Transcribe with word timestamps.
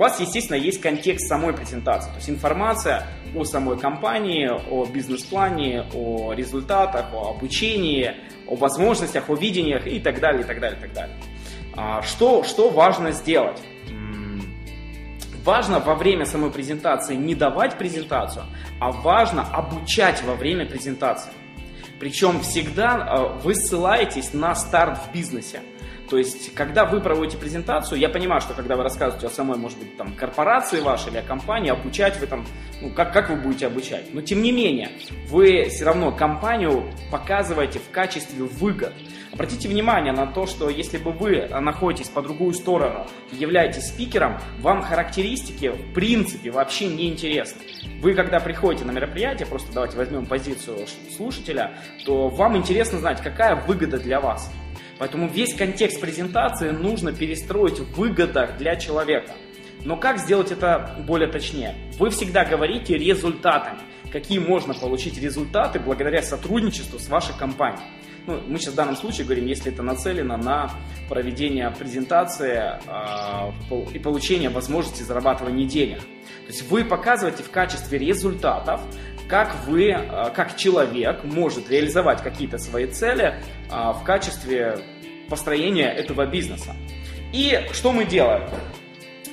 У 0.00 0.02
вас, 0.02 0.18
естественно, 0.18 0.56
есть 0.56 0.80
контекст 0.80 1.28
самой 1.28 1.52
презентации, 1.52 2.08
то 2.08 2.16
есть 2.16 2.30
информация 2.30 3.06
о 3.36 3.44
самой 3.44 3.78
компании, 3.78 4.48
о 4.48 4.86
бизнес-плане, 4.86 5.84
о 5.92 6.32
результатах, 6.32 7.12
о 7.12 7.32
обучении, 7.32 8.16
о 8.46 8.56
возможностях, 8.56 9.28
о 9.28 9.34
видениях 9.34 9.86
и 9.86 10.00
так 10.00 10.20
далее, 10.20 10.40
и 10.40 10.44
так 10.46 10.58
далее, 10.58 10.78
и 10.78 10.80
так 10.80 10.94
далее. 10.94 11.16
А, 11.76 12.00
что, 12.00 12.44
что 12.44 12.70
важно 12.70 13.12
сделать? 13.12 13.60
Важно 15.44 15.80
во 15.80 15.94
время 15.94 16.24
самой 16.24 16.50
презентации 16.50 17.14
не 17.14 17.34
давать 17.34 17.76
презентацию, 17.76 18.46
а 18.80 18.92
важно 18.92 19.42
обучать 19.52 20.22
во 20.22 20.34
время 20.34 20.64
презентации. 20.64 21.30
Причем 21.98 22.40
всегда 22.40 22.94
а, 22.94 23.38
вы 23.44 23.54
ссылаетесь 23.54 24.32
на 24.32 24.54
старт 24.54 24.98
в 24.98 25.12
бизнесе. 25.12 25.60
То 26.10 26.18
есть, 26.18 26.52
когда 26.54 26.86
вы 26.86 27.00
проводите 27.00 27.38
презентацию, 27.38 28.00
я 28.00 28.08
понимаю, 28.08 28.40
что 28.40 28.52
когда 28.52 28.74
вы 28.74 28.82
рассказываете 28.82 29.28
о 29.28 29.30
самой, 29.30 29.56
может 29.56 29.78
быть, 29.78 29.96
там, 29.96 30.12
корпорации 30.14 30.80
вашей 30.80 31.12
или 31.12 31.18
о 31.18 31.22
компании, 31.22 31.70
обучать 31.70 32.18
вы 32.18 32.26
там, 32.26 32.44
ну, 32.82 32.90
как, 32.90 33.12
как 33.12 33.30
вы 33.30 33.36
будете 33.36 33.68
обучать? 33.68 34.12
Но, 34.12 34.20
тем 34.20 34.42
не 34.42 34.50
менее, 34.50 34.90
вы 35.28 35.68
все 35.70 35.84
равно 35.84 36.10
компанию 36.10 36.92
показываете 37.12 37.78
в 37.78 37.90
качестве 37.92 38.42
выгод. 38.42 38.92
Обратите 39.32 39.68
внимание 39.68 40.12
на 40.12 40.26
то, 40.26 40.46
что 40.46 40.68
если 40.68 40.98
бы 40.98 41.12
вы 41.12 41.46
находитесь 41.46 42.08
по 42.08 42.22
другую 42.22 42.54
сторону 42.54 43.06
и 43.30 43.36
являетесь 43.36 43.86
спикером, 43.86 44.40
вам 44.58 44.82
характеристики 44.82 45.68
в 45.68 45.94
принципе 45.94 46.50
вообще 46.50 46.88
не 46.88 47.08
интересны. 47.08 47.62
Вы, 48.00 48.14
когда 48.14 48.40
приходите 48.40 48.84
на 48.84 48.90
мероприятие, 48.90 49.46
просто 49.46 49.72
давайте 49.72 49.96
возьмем 49.96 50.26
позицию 50.26 50.78
слушателя, 51.16 51.78
то 52.04 52.26
вам 52.26 52.56
интересно 52.56 52.98
знать, 52.98 53.22
какая 53.22 53.54
выгода 53.54 54.00
для 54.00 54.20
вас. 54.20 54.50
Поэтому 55.00 55.28
весь 55.28 55.54
контекст 55.54 55.98
презентации 55.98 56.72
нужно 56.72 57.14
перестроить 57.14 57.78
в 57.78 57.96
выгодах 57.96 58.58
для 58.58 58.76
человека. 58.76 59.32
Но 59.82 59.96
как 59.96 60.18
сделать 60.18 60.52
это 60.52 60.94
более 61.06 61.26
точнее? 61.26 61.74
Вы 61.98 62.10
всегда 62.10 62.44
говорите 62.44 62.98
результатами. 62.98 63.78
Какие 64.12 64.40
можно 64.40 64.74
получить 64.74 65.18
результаты 65.18 65.80
благодаря 65.80 66.20
сотрудничеству 66.20 66.98
с 66.98 67.08
вашей 67.08 67.34
компанией. 67.34 67.80
Ну, 68.26 68.42
мы 68.46 68.58
сейчас 68.58 68.74
в 68.74 68.76
данном 68.76 68.94
случае 68.94 69.24
говорим, 69.24 69.46
если 69.46 69.72
это 69.72 69.82
нацелено 69.82 70.36
на 70.36 70.70
проведение 71.08 71.70
презентации 71.70 72.78
э, 72.86 73.92
и 73.94 73.98
получение 73.98 74.50
возможности 74.50 75.02
зарабатывания 75.02 75.66
денег. 75.66 76.00
То 76.00 76.48
есть 76.48 76.70
вы 76.70 76.84
показываете 76.84 77.42
в 77.42 77.50
качестве 77.50 77.96
результатов, 77.98 78.82
как 79.30 79.54
вы, 79.66 79.90
э, 79.90 80.30
как 80.34 80.56
человек 80.56 81.22
может 81.22 81.70
реализовать 81.70 82.22
какие-то 82.22 82.58
свои 82.58 82.86
цели 82.86 83.36
э, 83.70 83.92
в 83.92 84.02
качестве 84.04 84.80
построения 85.28 85.88
этого 85.88 86.26
бизнеса. 86.26 86.74
И 87.32 87.66
что 87.72 87.92
мы 87.92 88.04
делаем? 88.04 88.50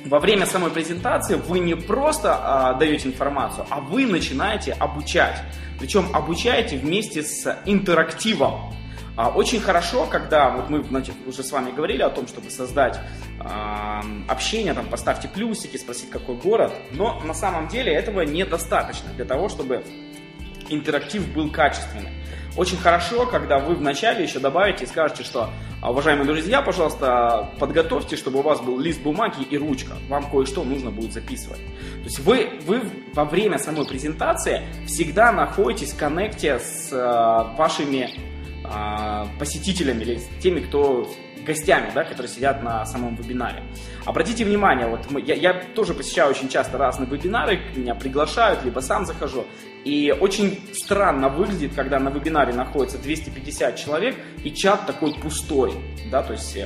Во 0.06 0.20
время 0.20 0.45
самой 0.45 0.70
презентации 0.70 1.36
вы 1.36 1.59
не 1.59 1.76
просто 1.76 2.38
а, 2.39 2.73
даете 2.76 3.09
информацию, 3.09 3.66
а 3.70 3.81
вы 3.81 4.06
начинаете 4.06 4.73
обучать. 4.73 5.42
Причем 5.80 6.06
обучаете 6.14 6.78
вместе 6.78 7.23
с 7.23 7.58
интерактивом. 7.66 8.73
А, 9.18 9.30
очень 9.30 9.60
хорошо, 9.60 10.06
когда 10.06 10.52
вот 10.52 10.70
мы 10.70 10.84
значит, 10.84 11.16
уже 11.26 11.42
с 11.42 11.52
вами 11.52 11.72
говорили 11.72 12.04
о 12.04 12.10
том, 12.10 12.28
чтобы 12.28 12.52
создать 12.52 13.00
э, 13.40 14.02
общение, 14.28 14.76
там 14.76 14.88
поставьте 14.88 15.28
плюсики, 15.28 15.76
спросить 15.78 16.12
какой 16.12 16.36
город, 16.36 16.72
но 16.92 17.20
на 17.22 17.34
самом 17.34 17.68
деле 17.68 17.92
этого 17.92 18.22
недостаточно 18.22 19.10
для 19.14 19.26
того, 19.26 19.50
чтобы 19.50 19.84
интерактив 20.70 21.28
был 21.34 21.50
качественный. 21.50 22.12
Очень 22.58 22.78
хорошо, 22.78 23.26
когда 23.26 23.58
вы 23.58 23.73
вначале 23.73 24.23
еще 24.23 24.38
добавите 24.38 24.84
и 24.84 24.88
скажете, 24.88 25.23
что, 25.23 25.50
«А, 25.82 25.92
уважаемые 25.92 26.28
друзья, 26.28 26.62
пожалуйста, 26.62 27.50
подготовьте, 27.60 28.18
чтобы 28.18 28.40
у 28.40 28.42
вас 28.44 28.62
был 28.62 28.80
лист 28.80 29.02
бумаги 29.02 29.42
и 29.50 29.58
ручка. 29.58 29.94
Вам 30.10 30.30
кое-что 30.30 30.64
нужно 30.64 30.92
будет 30.92 31.14
записывать. 31.14 31.60
То 31.60 32.04
есть 32.04 32.20
вы, 32.20 32.60
вы 32.68 32.82
во 33.14 33.26
время 33.26 33.58
самой 33.58 33.88
презентации 33.88 34.64
всегда 34.86 35.32
находитесь 35.32 35.94
в 35.94 35.98
коннекте 35.98 36.60
с 36.60 36.92
э, 36.92 37.58
вашими 37.58 38.36
посетителями 39.40 40.04
или 40.04 40.22
теми, 40.42 40.60
кто 40.60 41.10
гостями, 41.48 41.92
да, 41.95 42.04
которые 42.04 42.30
сидят 42.30 42.62
на 42.62 42.86
самом 42.86 43.16
вебинаре. 43.16 43.64
Обратите 44.06 44.44
внимание, 44.44 44.88
вот 44.88 45.10
мы, 45.10 45.22
я, 45.22 45.34
я 45.34 45.54
тоже 45.54 45.94
посещаю 45.94 46.30
очень 46.30 46.50
часто 46.50 46.78
разные 46.78 47.10
вебинары, 47.10 47.60
меня 47.76 47.95
приглашают, 47.95 48.64
либо 48.66 48.82
сам 48.82 49.06
захожу, 49.06 49.45
и 49.86 50.14
очень 50.20 50.60
странно 50.73 51.30
выглядит, 51.30 51.73
когда 51.73 52.00
на 52.00 52.10
вебинаре 52.10 52.54
находится 52.54 52.98
250 52.98 53.76
человек, 53.78 54.16
и 54.44 54.52
чат 54.52 54.86
такой 54.86 55.14
пустой, 55.14 55.74
да, 56.12 56.22
то 56.22 56.34
есть 56.34 56.58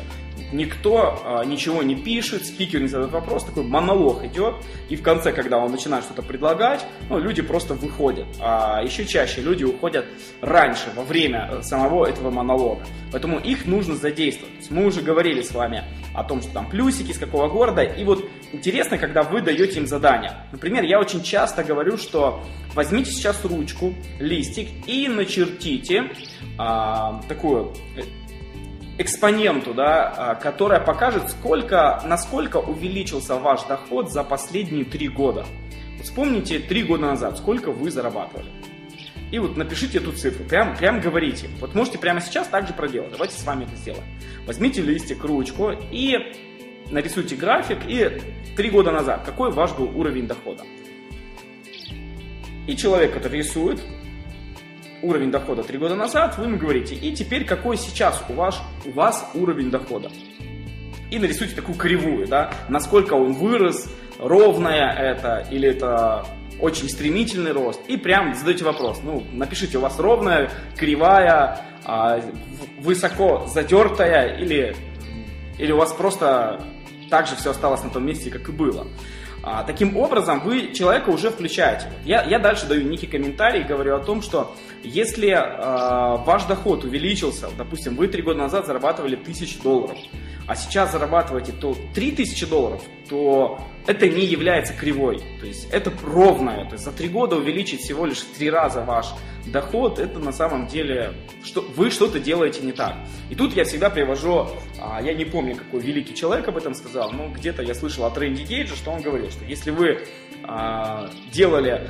никто 0.52 1.22
а, 1.24 1.44
ничего 1.44 1.84
не 1.84 1.96
пишет, 1.96 2.46
спикер 2.46 2.82
не 2.82 2.88
задает 2.88 3.12
вопрос, 3.12 3.44
такой 3.44 3.64
монолог 3.64 4.24
идет, 4.26 4.56
и 4.90 4.96
в 4.96 5.02
конце, 5.02 5.32
когда 5.32 5.58
он 5.58 5.72
начинает 5.72 6.04
что-то 6.04 6.22
предлагать, 6.22 6.86
ну, 7.10 7.20
люди 7.20 7.42
просто 7.42 7.74
выходят. 7.74 8.28
А 8.40 8.82
еще 8.84 9.06
чаще 9.06 9.42
люди 9.42 9.64
уходят 9.64 10.06
раньше, 10.42 10.92
во 10.96 11.04
время 11.04 11.50
э, 11.52 11.62
самого 11.64 12.06
этого 12.06 12.32
монолога. 12.32 12.86
Поэтому 13.12 13.40
их 13.40 13.66
нужно 13.66 13.96
задействовать. 13.96 14.70
Мы 14.70 14.86
уже 14.86 15.02
говорили 15.02 15.42
с 15.42 15.52
вами 15.52 15.84
о 16.14 16.24
том, 16.24 16.42
что 16.42 16.52
там 16.54 16.70
плюсики, 16.70 17.12
с 17.12 17.18
какого 17.18 17.48
города, 17.48 17.84
и 17.84 18.04
вот 18.04 18.26
интересно, 18.52 18.98
когда 18.98 19.24
вы 19.24 19.42
даете 19.42 19.80
им 19.80 19.88
задание. 19.88 20.34
Например, 20.52 20.84
я 20.84 21.00
очень 21.00 21.24
часто 21.24 21.64
говорю, 21.64 21.98
что 21.98 22.44
возьмите 22.74 23.12
сейчас 23.12 23.44
ручку, 23.46 23.94
листик 24.20 24.70
и 24.88 25.08
начертите 25.08 26.12
а, 26.58 27.22
такую 27.28 27.74
э, 27.96 28.02
экспоненту, 28.98 29.74
да, 29.74 30.14
а, 30.16 30.36
которая 30.36 30.80
покажет, 30.80 31.30
сколько, 31.32 32.02
насколько 32.06 32.58
увеличился 32.58 33.36
ваш 33.36 33.64
доход 33.64 34.12
за 34.12 34.24
последние 34.24 34.86
три 34.86 35.08
года. 35.08 35.46
Вспомните 36.04 36.60
три 36.60 36.84
года 36.84 37.08
назад, 37.08 37.38
сколько 37.38 37.72
вы 37.72 37.92
зарабатывали. 37.92 38.48
И 39.32 39.40
вот 39.40 39.56
напишите 39.56 40.00
эту 40.00 40.12
цифру, 40.12 40.44
прям, 40.44 40.76
прям 40.76 41.00
говорите. 41.00 41.48
Вот 41.60 41.74
можете 41.74 41.98
прямо 41.98 42.20
сейчас 42.20 42.48
также 42.48 42.74
проделать. 42.74 43.12
Давайте 43.12 43.36
с 43.36 43.44
вами 43.46 43.64
это 43.64 43.76
сделаем. 43.76 44.04
Возьмите 44.46 44.82
листик, 44.82 45.24
ручку 45.24 45.72
и 45.92 46.34
нарисуйте 46.90 47.36
график. 47.36 47.80
И 47.88 48.22
три 48.58 48.70
года 48.70 48.92
назад, 48.92 49.24
какой 49.26 49.52
ваш 49.52 49.72
был 49.74 49.98
уровень 49.98 50.28
дохода. 50.28 50.64
И 52.68 52.76
человек, 52.76 53.14
который 53.14 53.40
рисует, 53.40 53.82
уровень 55.02 55.32
дохода 55.32 55.64
3 55.64 55.78
года 55.78 55.96
назад, 55.96 56.38
вы 56.38 56.46
ему 56.46 56.58
говорите, 56.58 56.96
и 56.96 57.14
теперь 57.14 57.46
какой 57.46 57.78
сейчас 57.78 58.24
у 58.30 58.34
вас, 58.34 58.62
у 58.86 58.92
вас 58.92 59.30
уровень 59.34 59.70
дохода. 59.70 60.10
И 61.10 61.20
нарисуйте 61.20 61.56
такую 61.56 61.78
кривую, 61.78 62.28
да, 62.28 62.54
насколько 62.70 63.14
он 63.14 63.34
вырос, 63.34 63.90
ровная 64.20 64.92
это, 64.92 65.46
или 65.52 65.68
это 65.70 66.26
очень 66.60 66.88
стремительный 66.90 67.52
рост. 67.52 67.82
И 67.88 67.98
прям 67.98 68.34
задаете 68.36 68.64
вопрос, 68.64 69.02
ну, 69.04 69.24
напишите, 69.34 69.78
у 69.78 69.82
вас 69.82 70.00
ровная, 70.00 70.50
кривая, 70.78 71.60
а, 71.84 72.22
высоко 72.80 73.48
затертая, 73.48 74.38
или, 74.38 74.76
или 75.58 75.72
у 75.72 75.78
вас 75.78 75.92
просто 75.92 76.62
так 77.10 77.28
же 77.28 77.36
все 77.36 77.52
осталось 77.52 77.84
на 77.84 77.90
том 77.90 78.06
месте, 78.06 78.30
как 78.30 78.48
и 78.48 78.52
было. 78.52 78.88
А, 79.44 79.64
таким 79.64 79.98
образом, 79.98 80.40
вы 80.42 80.72
человека 80.74 81.10
уже 81.10 81.32
включаете. 81.32 81.92
Я, 82.06 82.24
я 82.24 82.38
дальше 82.38 82.68
даю 82.68 82.88
некий 82.88 83.08
комментарий 83.08 83.62
и 83.62 83.64
говорю 83.64 83.96
о 83.96 84.00
том, 84.00 84.22
что 84.22 84.56
если 84.84 85.30
э, 85.30 86.24
ваш 86.24 86.46
доход 86.46 86.84
увеличился, 86.84 87.50
допустим, 87.58 87.96
вы 87.96 88.08
три 88.08 88.22
года 88.22 88.40
назад 88.40 88.68
зарабатывали 88.68 89.16
1000 89.16 89.64
долларов, 89.64 89.98
а 90.48 90.56
сейчас 90.56 90.92
зарабатываете 90.92 91.52
то 91.52 91.76
3000 91.94 92.46
долларов, 92.46 92.82
то 93.10 93.60
это 93.88 94.08
не 94.08 94.26
является 94.26 94.74
кривой. 94.74 95.22
То 95.40 95.46
есть 95.46 95.68
это 95.72 95.92
ровное. 96.04 96.66
То 96.66 96.74
есть 96.74 96.86
за 96.86 96.92
три 96.92 97.10
года 97.10 97.36
увеличить 97.36 97.82
всего 97.82 98.06
лишь 98.06 98.20
в 98.20 98.38
три 98.38 98.50
раза 98.50 98.82
ваш 98.82 99.08
доход, 99.46 100.00
это 100.00 100.20
на 100.20 100.32
самом 100.32 100.68
деле 100.68 101.14
что, 101.44 101.62
вы 101.76 101.90
что-то 101.90 102.20
делаете 102.20 102.62
не 102.62 102.72
так. 102.72 102.96
И 103.30 103.36
тут 103.36 103.56
я 103.56 103.64
всегда 103.64 103.90
привожу, 103.90 104.48
а, 104.80 105.02
я 105.02 105.14
не 105.14 105.26
помню, 105.26 105.56
какой 105.56 105.82
великий 105.82 106.14
человек 106.16 106.48
об 106.48 106.58
этом 106.58 106.74
сказал, 106.74 107.12
но 107.12 107.30
где-то 107.30 107.64
я 107.64 107.74
слышал 107.74 108.06
от 108.06 108.18
Рэнди 108.18 108.44
Гейджа, 108.44 108.76
что 108.76 108.92
он 108.92 109.02
говорил, 109.02 109.32
что 109.32 109.44
если 109.46 109.72
вы 109.72 110.06
а, 110.44 111.10
делали 111.32 111.90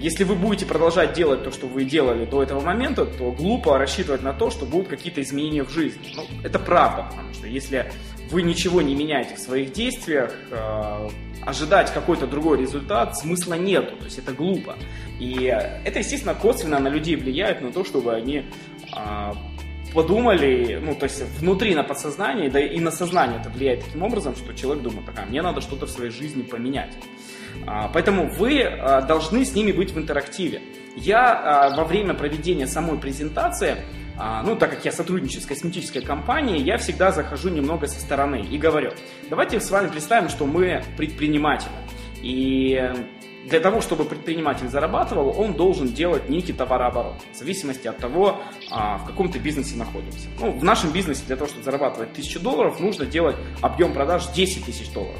если 0.00 0.24
вы 0.24 0.34
будете 0.34 0.64
продолжать 0.64 1.12
делать 1.12 1.44
то, 1.44 1.52
что 1.52 1.66
вы 1.66 1.84
делали 1.84 2.24
до 2.24 2.42
этого 2.42 2.60
момента, 2.60 3.04
то 3.04 3.30
глупо 3.32 3.76
рассчитывать 3.76 4.22
на 4.22 4.32
то, 4.32 4.50
что 4.50 4.64
будут 4.64 4.88
какие-то 4.88 5.20
изменения 5.20 5.62
в 5.62 5.70
жизни. 5.70 6.12
Ну, 6.16 6.24
это 6.42 6.58
правда, 6.58 7.06
потому 7.10 7.34
что 7.34 7.46
если 7.46 7.92
вы 8.30 8.42
ничего 8.42 8.80
не 8.80 8.94
меняете 8.94 9.34
в 9.34 9.38
своих 9.38 9.72
действиях, 9.72 10.34
э, 10.50 11.08
ожидать 11.44 11.92
какой-то 11.92 12.26
другой 12.26 12.60
результат 12.60 13.18
смысла 13.18 13.54
нету, 13.54 13.96
то 13.96 14.04
есть 14.04 14.18
это 14.18 14.32
глупо. 14.32 14.76
И 15.18 15.44
это, 15.84 15.98
естественно, 15.98 16.34
косвенно 16.34 16.78
на 16.78 16.88
людей 16.88 17.16
влияет 17.16 17.60
на 17.60 17.70
то, 17.70 17.84
чтобы 17.84 18.14
они 18.14 18.44
э, 18.96 19.32
подумали, 19.92 20.80
ну, 20.82 20.94
то 20.94 21.04
есть 21.04 21.22
внутри 21.38 21.74
на 21.74 21.82
подсознание, 21.82 22.48
да 22.48 22.60
и 22.60 22.80
на 22.80 22.90
сознание 22.90 23.38
это 23.40 23.50
влияет 23.50 23.84
таким 23.84 24.02
образом, 24.02 24.34
что 24.34 24.54
человек 24.54 24.82
думает, 24.82 25.06
такая, 25.06 25.26
мне 25.26 25.42
надо 25.42 25.60
что-то 25.60 25.86
в 25.86 25.90
своей 25.90 26.10
жизни 26.10 26.42
поменять. 26.42 26.96
А, 27.66 27.88
поэтому 27.88 28.28
вы 28.28 28.62
а, 28.62 29.02
должны 29.02 29.44
с 29.44 29.54
ними 29.54 29.72
быть 29.72 29.92
в 29.92 29.98
интерактиве. 29.98 30.62
Я 30.96 31.32
а, 31.32 31.76
во 31.76 31.84
время 31.84 32.14
проведения 32.14 32.66
самой 32.66 32.98
презентации 32.98 33.76
ну, 34.44 34.54
так 34.54 34.68
как 34.68 34.84
я 34.84 34.92
сотрудничаю 34.92 35.40
с 35.40 35.46
косметической 35.46 36.02
компанией, 36.02 36.62
я 36.62 36.76
всегда 36.76 37.10
захожу 37.10 37.48
немного 37.48 37.86
со 37.86 37.98
стороны 37.98 38.42
и 38.42 38.58
говорю, 38.58 38.90
давайте 39.30 39.58
с 39.60 39.70
вами 39.70 39.88
представим, 39.88 40.28
что 40.28 40.44
мы 40.44 40.82
предприниматели. 40.98 41.72
И 42.20 42.78
для 43.48 43.60
того, 43.60 43.80
чтобы 43.80 44.04
предприниматель 44.04 44.68
зарабатывал, 44.68 45.40
он 45.40 45.54
должен 45.54 45.88
делать 45.88 46.28
некий 46.28 46.52
товарооборот, 46.52 47.14
в 47.32 47.36
зависимости 47.38 47.88
от 47.88 47.96
того, 47.96 48.42
в 48.68 49.06
каком 49.06 49.32
ты 49.32 49.38
бизнесе 49.38 49.76
находишься. 49.76 50.28
Ну, 50.38 50.52
в 50.52 50.64
нашем 50.64 50.92
бизнесе 50.92 51.22
для 51.26 51.36
того, 51.36 51.48
чтобы 51.48 51.64
зарабатывать 51.64 52.10
1000 52.10 52.40
долларов, 52.40 52.78
нужно 52.78 53.06
делать 53.06 53.36
объем 53.62 53.94
продаж 53.94 54.26
10 54.34 54.66
тысяч 54.66 54.92
долларов. 54.92 55.18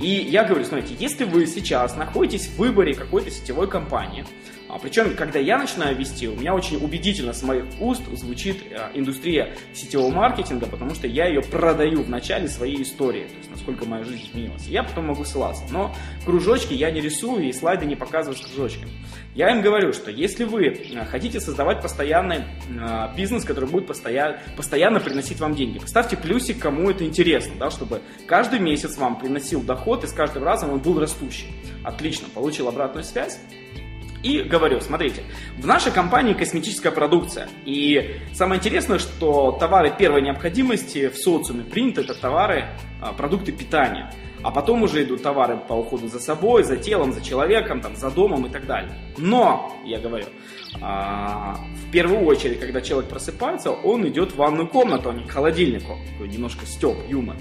И 0.00 0.08
я 0.08 0.44
говорю, 0.44 0.64
смотрите, 0.64 0.94
если 0.98 1.24
вы 1.24 1.46
сейчас 1.46 1.96
находитесь 1.96 2.48
в 2.48 2.56
выборе 2.56 2.94
какой-то 2.94 3.30
сетевой 3.30 3.68
компании, 3.68 4.24
а, 4.72 4.78
причем, 4.78 5.14
когда 5.14 5.38
я 5.38 5.58
начинаю 5.58 5.94
вести, 5.94 6.26
у 6.26 6.34
меня 6.34 6.54
очень 6.54 6.82
убедительно 6.82 7.34
с 7.34 7.42
моих 7.42 7.66
уст 7.78 8.00
звучит 8.14 8.56
а, 8.72 8.90
индустрия 8.94 9.54
сетевого 9.74 10.10
маркетинга, 10.10 10.66
потому 10.66 10.94
что 10.94 11.06
я 11.06 11.26
ее 11.26 11.42
продаю 11.42 12.02
в 12.02 12.08
начале 12.08 12.48
своей 12.48 12.80
истории, 12.80 13.24
то 13.24 13.36
есть 13.36 13.50
насколько 13.50 13.84
моя 13.84 14.02
жизнь 14.02 14.30
изменилась. 14.30 14.66
Я 14.66 14.82
потом 14.82 15.08
могу 15.08 15.26
ссылаться, 15.26 15.64
но 15.70 15.94
кружочки 16.24 16.72
я 16.72 16.90
не 16.90 17.02
рисую 17.02 17.50
и 17.50 17.52
слайды 17.52 17.84
не 17.84 17.96
показываю 17.96 18.34
с 18.34 18.40
кружочками. 18.40 18.90
Я 19.34 19.50
им 19.50 19.60
говорю, 19.60 19.92
что 19.92 20.10
если 20.10 20.44
вы 20.44 20.74
а, 20.96 21.04
хотите 21.04 21.38
создавать 21.38 21.82
постоянный 21.82 22.44
бизнес, 23.14 23.44
который 23.44 23.68
будет 23.68 23.86
постоянно, 23.86 24.38
постоянно 24.56 25.00
приносить 25.00 25.38
вам 25.38 25.54
деньги, 25.54 25.80
поставьте 25.80 26.16
плюсик, 26.16 26.58
кому 26.58 26.88
это 26.88 27.04
интересно, 27.04 27.52
да, 27.58 27.70
чтобы 27.70 28.00
каждый 28.26 28.58
месяц 28.58 28.96
вам 28.96 29.18
приносил 29.18 29.60
доход 29.60 30.04
и 30.04 30.06
с 30.06 30.12
каждым 30.12 30.44
разом 30.44 30.70
он 30.70 30.78
был 30.78 30.98
растущий. 30.98 31.48
Отлично, 31.84 32.28
получил 32.32 32.68
обратную 32.68 33.04
связь. 33.04 33.38
И 34.22 34.42
говорю, 34.42 34.80
смотрите, 34.80 35.22
в 35.58 35.66
нашей 35.66 35.92
компании 35.92 36.34
косметическая 36.34 36.92
продукция. 36.92 37.48
И 37.64 38.20
самое 38.32 38.58
интересное, 38.58 38.98
что 38.98 39.52
товары 39.58 39.92
первой 39.96 40.22
необходимости 40.22 41.08
в 41.08 41.16
социуме 41.16 41.64
приняты, 41.64 42.02
это 42.02 42.14
товары, 42.14 42.66
а, 43.00 43.12
продукты 43.12 43.52
питания. 43.52 44.12
А 44.42 44.50
потом 44.50 44.82
уже 44.82 45.04
идут 45.04 45.22
товары 45.22 45.56
по 45.56 45.74
уходу 45.74 46.08
за 46.08 46.18
собой, 46.18 46.64
за 46.64 46.76
телом, 46.76 47.12
за 47.12 47.20
человеком, 47.20 47.80
там, 47.80 47.94
за 47.94 48.10
домом 48.10 48.46
и 48.46 48.48
так 48.48 48.66
далее. 48.66 48.92
Но, 49.16 49.76
я 49.84 49.98
говорю, 49.98 50.26
а, 50.80 51.58
в 51.86 51.90
первую 51.92 52.24
очередь, 52.24 52.58
когда 52.58 52.80
человек 52.80 53.08
просыпается, 53.08 53.70
он 53.70 54.06
идет 54.08 54.32
в 54.32 54.36
ванную 54.36 54.68
комнату, 54.68 55.10
а 55.10 55.14
не 55.14 55.24
к 55.24 55.30
холодильнику. 55.30 55.96
Такой 56.12 56.28
немножко 56.28 56.66
степ, 56.66 56.96
юмор. 57.08 57.36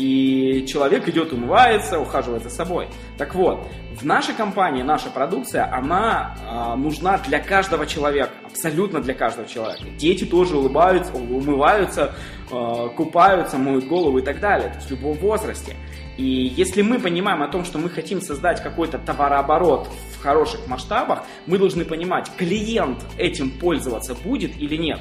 И 0.00 0.64
человек 0.66 1.06
идет, 1.08 1.30
умывается, 1.34 2.00
ухаживает 2.00 2.42
за 2.42 2.48
собой. 2.48 2.88
Так 3.18 3.34
вот, 3.34 3.68
в 4.00 4.02
нашей 4.02 4.34
компании 4.34 4.82
наша 4.82 5.10
продукция, 5.10 5.70
она 5.70 6.36
э, 6.40 6.76
нужна 6.76 7.18
для 7.18 7.38
каждого 7.38 7.84
человека, 7.86 8.30
абсолютно 8.46 9.02
для 9.02 9.12
каждого 9.12 9.46
человека. 9.46 9.84
Дети 9.98 10.24
тоже 10.24 10.56
улыбаются, 10.56 11.12
умываются, 11.12 12.14
э, 12.50 12.88
купаются, 12.96 13.58
моют 13.58 13.88
голову 13.88 14.16
и 14.16 14.22
так 14.22 14.40
далее, 14.40 14.70
то 14.70 14.76
есть 14.76 14.86
в 14.86 14.90
любом 14.92 15.18
возрасте. 15.18 15.76
И 16.16 16.24
если 16.56 16.80
мы 16.80 16.98
понимаем 16.98 17.42
о 17.42 17.48
том, 17.48 17.66
что 17.66 17.78
мы 17.78 17.90
хотим 17.90 18.22
создать 18.22 18.62
какой-то 18.62 18.96
товарооборот 18.96 19.86
в 20.14 20.22
хороших 20.22 20.66
масштабах, 20.66 21.24
мы 21.44 21.58
должны 21.58 21.84
понимать, 21.84 22.30
клиент 22.38 23.04
этим 23.18 23.50
пользоваться 23.50 24.14
будет 24.14 24.56
или 24.58 24.76
нет. 24.76 25.00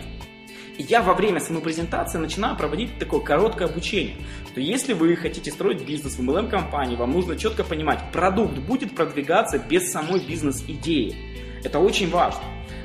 Я 0.81 1.02
во 1.02 1.14
время 1.14 1.42
самой 1.42 1.62
презентации 1.62 2.18
начинаю 2.18 2.56
проводить 2.56 2.98
такое 2.98 3.20
короткое 3.20 3.68
обучение, 3.68 4.16
что 4.50 4.62
если 4.62 4.94
вы 4.94 5.14
хотите 5.18 5.52
строить 5.52 5.86
бизнес 5.86 6.16
в 6.16 6.22
MLM-компании, 6.22 6.96
вам 6.96 7.12
нужно 7.12 7.36
четко 7.36 7.66
понимать, 7.66 8.00
продукт 8.14 8.58
будет 8.60 8.96
продвигаться 8.96 9.60
без 9.60 9.92
самой 9.92 10.26
бизнес-идеи. 10.26 11.14
Это 11.66 11.80
очень 11.80 12.10
важно. 12.10 12.44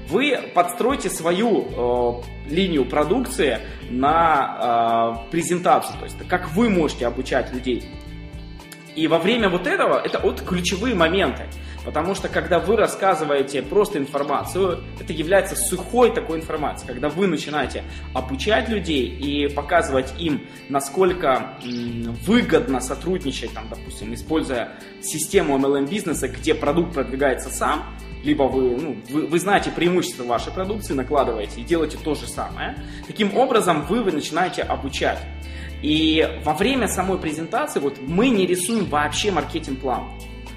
Вы 0.08 0.37
подстройте 0.56 1.08
свою 1.08 2.23
э, 2.49 2.50
линию 2.50 2.85
продукции 2.85 3.61
на 3.88 5.23
э, 5.29 5.31
презентацию, 5.31 5.97
то 5.97 6.05
есть 6.05 6.19
как 6.29 6.50
вы 6.50 6.70
можете 6.70 7.06
обучать 7.06 7.52
людей. 7.52 7.85
И 8.97 9.06
во 9.06 9.20
время 9.20 9.49
вот 9.49 9.69
этого, 9.69 10.00
это 10.05 10.19
вот 10.19 10.40
ключевые 10.40 10.97
моменты. 10.97 11.44
Потому 11.84 12.14
что 12.14 12.28
когда 12.28 12.58
вы 12.58 12.76
рассказываете 12.76 13.62
просто 13.62 13.98
информацию, 13.98 14.82
это 14.98 15.12
является 15.12 15.54
сухой 15.54 16.14
такой 16.14 16.38
информацией. 16.38 16.88
Когда 16.88 17.08
вы 17.08 17.26
начинаете 17.26 17.84
обучать 18.14 18.69
людей 18.69 19.06
и 19.06 19.48
показывать 19.48 20.14
им, 20.19 20.46
насколько 20.69 21.58
выгодно 22.26 22.81
сотрудничать, 22.81 23.52
там, 23.52 23.69
допустим, 23.69 24.14
используя 24.14 24.72
систему 25.02 25.58
MLM 25.58 25.88
бизнеса, 25.88 26.28
где 26.28 26.54
продукт 26.54 26.94
продвигается 26.94 27.50
сам, 27.50 27.84
либо 28.25 28.44
вы, 28.44 28.76
ну, 28.76 28.96
вы, 29.10 29.26
вы 29.26 29.38
знаете 29.38 29.70
преимущества 29.70 30.25
вашей 30.25 30.52
продукции, 30.52 30.94
накладываете 30.94 31.60
и 31.60 31.64
делаете 31.64 31.98
то 32.02 32.14
же 32.14 32.26
самое. 32.26 32.76
Таким 33.06 33.37
образом, 33.37 33.84
вы, 33.87 34.02
вы 34.02 34.12
начинаете 34.12 34.62
обучать. 34.62 35.19
И 35.82 36.26
во 36.42 36.54
время 36.54 36.88
самой 36.88 37.19
презентации 37.19 37.80
вот 37.80 37.98
мы 38.00 38.30
не 38.30 38.46
рисуем 38.46 38.87
вообще 38.87 39.30
маркетинг-план. 39.30 40.04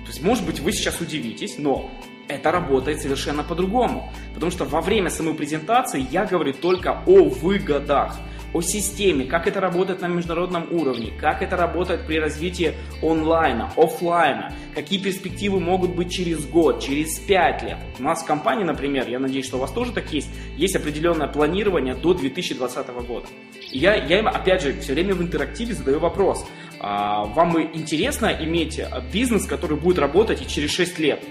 То 0.07 0.13
есть, 0.13 0.23
может 0.23 0.45
быть, 0.45 0.61
вы 0.61 0.71
сейчас 0.71 1.01
удивитесь, 1.01 1.57
но 1.57 1.91
это 2.29 2.49
работает 2.49 3.01
совершенно 3.01 3.43
по-другому. 3.43 4.09
Потому 4.33 4.53
что 4.53 4.63
во 4.63 4.79
время 4.79 5.09
самой 5.09 5.33
презентации 5.33 6.07
я 6.09 6.25
говорю 6.25 6.53
только 6.53 7.03
о 7.05 7.25
выгодах, 7.25 8.17
о 8.53 8.61
системе, 8.61 9.25
как 9.25 9.47
это 9.47 9.59
работает 9.59 10.01
на 10.01 10.07
международном 10.07 10.67
уровне, 10.71 11.11
как 11.19 11.41
это 11.41 11.57
работает 11.57 12.05
при 12.05 12.19
развитии 12.19 12.73
онлайна, 13.01 13.71
офлайна, 13.75 14.53
какие 14.73 14.99
перспективы 14.99 15.59
могут 15.59 15.95
быть 15.95 16.11
через 16.11 16.45
год, 16.45 16.81
через 16.81 17.19
пять 17.19 17.63
лет. 17.63 17.77
У 17.99 18.03
нас 18.03 18.23
в 18.23 18.25
компании, 18.25 18.63
например, 18.63 19.07
я 19.07 19.19
надеюсь, 19.19 19.45
что 19.45 19.57
у 19.57 19.59
вас 19.59 19.71
тоже 19.71 19.91
так 19.91 20.11
есть, 20.13 20.29
есть 20.55 20.75
определенное 20.75 21.27
планирование 21.27 21.95
до 21.95 22.13
2020 22.13 22.87
года. 23.07 23.27
И 23.71 23.79
я, 23.79 23.95
я 23.95 24.19
им, 24.19 24.27
опять 24.27 24.61
же, 24.61 24.79
все 24.79 24.93
время 24.93 25.13
в 25.13 25.21
интерактиве 25.21 25.73
задаю 25.73 25.99
вопрос– 25.99 26.45
а, 26.79 27.25
вам 27.25 27.59
интересно 27.73 28.35
иметь 28.39 28.79
бизнес, 29.11 29.45
который 29.45 29.77
будет 29.77 29.99
работать 29.99 30.41
и 30.41 30.47
через 30.47 30.71
6 30.71 30.99
лет. 30.99 31.23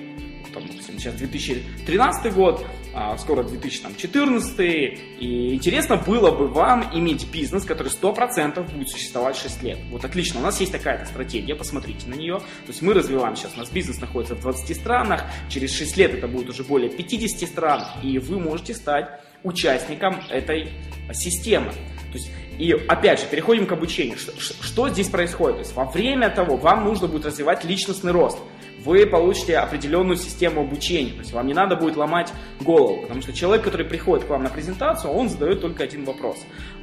Там, 0.52 0.64
сейчас 0.68 1.14
2013 1.14 2.32
год, 2.32 2.64
а 2.85 2.85
скоро 3.18 3.42
2014, 3.42 4.58
и 4.58 5.54
интересно 5.54 5.96
было 5.96 6.30
бы 6.30 6.48
вам 6.48 6.90
иметь 6.94 7.30
бизнес, 7.30 7.64
который 7.64 7.88
100% 7.88 8.72
будет 8.72 8.88
существовать 8.88 9.36
6 9.36 9.62
лет. 9.62 9.78
Вот 9.90 10.04
отлично, 10.04 10.40
у 10.40 10.42
нас 10.42 10.60
есть 10.60 10.72
такая 10.72 11.04
стратегия, 11.04 11.54
посмотрите 11.54 12.08
на 12.08 12.14
нее. 12.14 12.38
То 12.38 12.68
есть 12.68 12.82
мы 12.82 12.94
развиваем 12.94 13.36
сейчас, 13.36 13.54
у 13.54 13.58
нас 13.58 13.68
бизнес 13.70 14.00
находится 14.00 14.34
в 14.34 14.40
20 14.40 14.76
странах, 14.76 15.24
через 15.48 15.72
6 15.74 15.96
лет 15.96 16.14
это 16.14 16.26
будет 16.26 16.48
уже 16.48 16.64
более 16.64 16.88
50 16.90 17.48
стран, 17.48 17.82
и 18.02 18.18
вы 18.18 18.38
можете 18.38 18.74
стать 18.74 19.20
участником 19.42 20.22
этой 20.30 20.70
системы. 21.12 21.72
То 22.12 22.18
есть 22.18 22.30
и 22.58 22.72
опять 22.72 23.20
же, 23.20 23.26
переходим 23.26 23.66
к 23.66 23.72
обучению. 23.72 24.16
Что, 24.18 24.32
что 24.62 24.88
здесь 24.88 25.08
происходит? 25.08 25.56
То 25.56 25.62
есть 25.62 25.76
во 25.76 25.84
время 25.84 26.30
того 26.30 26.56
вам 26.56 26.84
нужно 26.84 27.06
будет 27.06 27.26
развивать 27.26 27.64
личностный 27.64 28.12
рост. 28.12 28.38
Вы 28.86 29.04
получите 29.04 29.58
определенную 29.58 30.16
систему 30.16 30.60
обучения. 30.60 31.10
То 31.10 31.18
есть 31.18 31.32
вам 31.32 31.48
не 31.48 31.54
надо 31.54 31.74
будет 31.74 31.96
ломать 31.96 32.32
голову. 32.60 33.02
Потому 33.02 33.20
что 33.20 33.32
человек, 33.32 33.64
который 33.64 33.84
приходит 33.84 34.26
к 34.26 34.30
вам 34.30 34.44
на 34.44 34.48
презентацию, 34.48 35.12
он 35.12 35.28
задает 35.28 35.60
только 35.60 35.82
один 35.82 36.04
вопрос. 36.04 36.36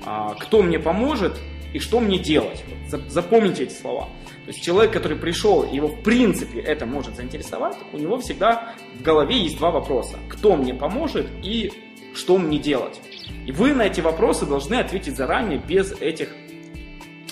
А, 0.05 0.33
кто 0.35 0.61
мне 0.61 0.79
поможет 0.79 1.39
и 1.73 1.79
что 1.79 2.01
мне 2.01 2.19
делать? 2.19 2.61
Запомните 3.07 3.63
эти 3.63 3.73
слова. 3.73 4.09
То 4.43 4.47
есть 4.47 4.61
человек, 4.61 4.91
который 4.91 5.17
пришел, 5.17 5.63
его 5.63 5.87
в 5.87 6.03
принципе 6.03 6.59
это 6.59 6.85
может 6.85 7.15
заинтересовать, 7.15 7.77
у 7.93 7.97
него 7.97 8.17
всегда 8.19 8.73
в 8.99 9.01
голове 9.01 9.37
есть 9.37 9.57
два 9.57 9.71
вопроса. 9.71 10.17
Кто 10.27 10.57
мне 10.57 10.73
поможет 10.73 11.27
и 11.41 11.71
что 12.13 12.37
мне 12.37 12.59
делать? 12.59 12.99
И 13.45 13.53
вы 13.53 13.71
на 13.71 13.83
эти 13.83 14.01
вопросы 14.01 14.45
должны 14.45 14.75
ответить 14.75 15.15
заранее, 15.15 15.57
без 15.57 15.93
этих 15.93 16.35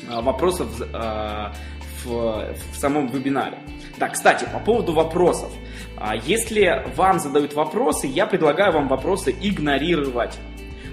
а, 0.10 0.22
вопросов 0.22 0.70
а, 0.94 1.54
в, 2.06 2.56
в 2.72 2.78
самом 2.78 3.08
вебинаре. 3.08 3.58
Да, 4.02 4.10
кстати, 4.10 4.48
по 4.52 4.58
поводу 4.58 4.94
вопросов. 4.94 5.52
А, 5.96 6.16
если 6.16 6.84
вам 6.96 7.20
задают 7.20 7.54
вопросы, 7.54 8.08
я 8.08 8.26
предлагаю 8.26 8.74
вам 8.74 8.88
вопросы 8.88 9.30
игнорировать. 9.40 10.40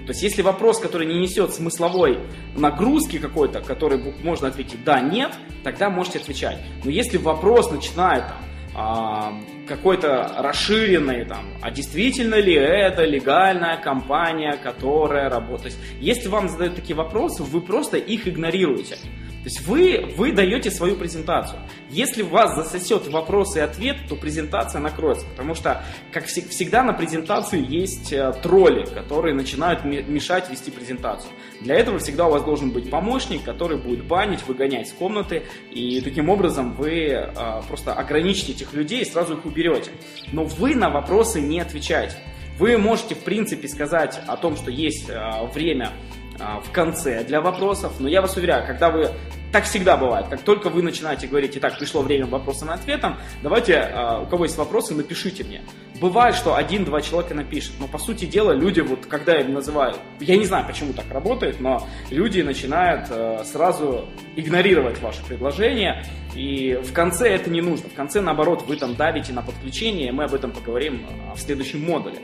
То 0.05 0.09
есть, 0.09 0.21
если 0.21 0.43
вопрос, 0.43 0.79
который 0.79 1.07
не 1.07 1.19
несет 1.19 1.51
смысловой 1.51 2.19
нагрузки 2.55 3.17
какой-то, 3.17 3.61
который 3.61 4.13
можно 4.23 4.49
ответить 4.49 4.83
да, 4.83 5.01
нет, 5.01 5.31
тогда 5.63 5.89
можете 5.89 6.19
отвечать. 6.19 6.59
Но 6.83 6.91
если 6.91 7.17
вопрос 7.17 7.71
начинает 7.71 8.25
там, 8.27 8.37
а, 8.75 9.33
какой-то 9.67 10.31
расширенный 10.37 11.25
там, 11.25 11.45
а 11.63 11.71
действительно 11.71 12.35
ли 12.35 12.53
это 12.53 13.05
легальная 13.05 13.77
компания, 13.77 14.55
которая 14.61 15.31
работает. 15.31 15.75
Если 15.99 16.27
вам 16.27 16.47
задают 16.47 16.75
такие 16.75 16.95
вопросы, 16.95 17.41
вы 17.41 17.61
просто 17.61 17.97
их 17.97 18.27
игнорируете. 18.27 18.97
То 19.39 19.45
есть 19.45 19.61
вы, 19.61 20.13
вы 20.17 20.33
даете 20.33 20.69
свою 20.69 20.97
презентацию. 20.97 21.61
Если 21.89 22.23
вас 22.23 22.55
засосет 22.55 23.07
вопрос 23.07 23.55
и 23.55 23.61
ответ, 23.61 23.95
то 24.09 24.15
презентация 24.15 24.81
накроется. 24.81 25.25
Потому 25.27 25.55
что, 25.55 25.81
как 26.11 26.25
всегда, 26.25 26.83
на 26.83 26.91
презентации 26.91 27.65
есть 27.65 28.11
э, 28.11 28.33
тролли, 28.43 28.83
которые 28.85 29.33
начинают 29.33 29.85
мешать 29.85 30.49
вести 30.49 30.71
презентацию. 30.71 31.31
Для 31.61 31.75
этого 31.75 31.99
всегда 31.99 32.27
у 32.27 32.31
вас 32.31 32.43
должен 32.43 32.71
быть 32.71 32.89
помощник, 32.89 33.43
который 33.43 33.77
будет 33.77 34.05
банить, 34.05 34.45
выгонять 34.45 34.89
с 34.89 34.91
комнаты. 34.91 35.43
И 35.71 36.01
таким 36.01 36.29
образом 36.29 36.73
вы 36.73 37.07
э, 37.07 37.61
просто 37.67 37.93
ограничите 37.93 38.51
этих 38.51 38.73
людей 38.73 39.03
и 39.03 39.05
сразу 39.05 39.37
их 39.37 39.45
уберете. 39.45 39.91
Но 40.33 40.43
вы 40.43 40.75
на 40.75 40.89
вопросы 40.89 41.39
не 41.39 41.61
отвечаете. 41.61 42.17
Вы 42.57 42.77
можете, 42.77 43.15
в 43.15 43.19
принципе, 43.19 43.69
сказать 43.69 44.19
о 44.27 44.35
том, 44.35 44.57
что 44.57 44.69
есть 44.69 45.09
время 45.53 45.93
в 46.39 46.71
конце 46.71 47.23
для 47.23 47.41
вопросов, 47.41 47.93
но 47.99 48.07
я 48.07 48.21
вас 48.21 48.35
уверяю, 48.37 48.65
когда 48.65 48.89
вы 48.89 49.09
так 49.51 49.65
всегда 49.65 49.97
бывает. 49.97 50.27
Как 50.29 50.41
только 50.41 50.69
вы 50.69 50.81
начинаете 50.81 51.27
говорить, 51.27 51.57
итак, 51.57 51.77
пришло 51.77 52.01
время 52.01 52.25
вопросам 52.27 52.69
и 52.69 52.73
ответам, 52.73 53.17
давайте, 53.41 53.73
э, 53.73 54.21
у 54.23 54.25
кого 54.27 54.45
есть 54.45 54.57
вопросы, 54.57 54.93
напишите 54.93 55.43
мне. 55.43 55.61
Бывает, 55.99 56.35
что 56.35 56.55
один-два 56.55 57.01
человека 57.01 57.33
напишет, 57.33 57.73
но 57.79 57.87
по 57.87 57.97
сути 57.97 58.25
дела 58.25 58.53
люди, 58.53 58.79
вот 58.79 59.05
когда 59.05 59.35
я 59.35 59.43
называю, 59.45 59.95
я 60.19 60.37
не 60.37 60.45
знаю, 60.45 60.65
почему 60.65 60.93
так 60.93 61.05
работает, 61.09 61.59
но 61.59 61.87
люди 62.09 62.41
начинают 62.41 63.07
э, 63.09 63.43
сразу 63.43 64.05
игнорировать 64.35 65.01
ваше 65.01 65.23
предложение, 65.25 66.05
и 66.35 66.79
в 66.83 66.93
конце 66.93 67.29
это 67.29 67.49
не 67.49 67.61
нужно. 67.61 67.89
В 67.89 67.95
конце, 67.95 68.21
наоборот, 68.21 68.63
вы 68.67 68.75
там 68.75 68.95
давите 68.95 69.33
на 69.33 69.41
подключение, 69.41 70.09
и 70.09 70.11
мы 70.11 70.25
об 70.25 70.33
этом 70.33 70.51
поговорим 70.51 71.05
э, 71.09 71.35
в 71.35 71.39
следующем 71.39 71.83
модуле. 71.83 72.19